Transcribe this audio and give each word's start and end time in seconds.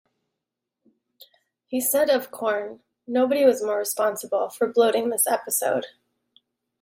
He 1.67 1.79
said 1.79 2.09
of 2.09 2.31
Corn, 2.31 2.79
Nobody 3.05 3.45
was 3.45 3.61
more 3.61 3.77
responsible 3.77 4.49
for 4.49 4.65
bloating 4.65 5.09
this 5.09 5.27
episode. 5.27 5.85